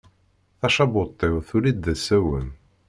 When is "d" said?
1.85-1.87